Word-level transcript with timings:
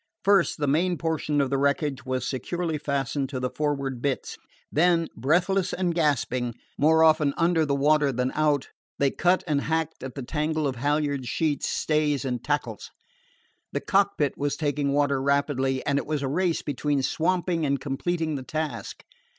First 0.23 0.57
the 0.57 0.65
main 0.65 0.97
portion 0.97 1.39
of 1.39 1.51
the 1.51 1.59
wreckage 1.59 2.07
was 2.07 2.27
securely 2.27 2.79
fastened 2.79 3.29
to 3.29 3.39
the 3.39 3.51
forward 3.51 4.01
bitts; 4.01 4.35
then, 4.71 5.07
breathless 5.15 5.73
and 5.73 5.93
gasping, 5.93 6.55
more 6.75 7.03
often 7.03 7.35
under 7.37 7.67
the 7.67 7.75
water 7.75 8.11
than 8.11 8.31
out, 8.33 8.69
they 8.97 9.11
cut 9.11 9.43
and 9.45 9.61
hacked 9.61 10.01
at 10.01 10.15
the 10.15 10.23
tangle 10.23 10.65
of 10.67 10.77
halyards, 10.77 11.29
sheets, 11.29 11.69
stays, 11.69 12.25
and 12.25 12.43
tackles. 12.43 12.89
The 13.73 13.79
cockpit 13.81 14.35
was 14.39 14.55
taking 14.57 14.91
water 14.91 15.21
rapidly, 15.21 15.85
and 15.85 15.99
it 15.99 16.07
was 16.07 16.23
a 16.23 16.27
race 16.27 16.63
between 16.63 17.03
swamping 17.03 17.63
and 17.63 17.79
completing 17.79 18.33
the 18.33 18.43
task. 18.43 19.05